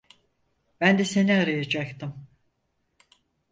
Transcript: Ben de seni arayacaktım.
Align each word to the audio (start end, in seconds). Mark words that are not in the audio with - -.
Ben 0.81 0.97
de 0.97 1.05
seni 1.05 1.33
arayacaktım. 1.33 2.27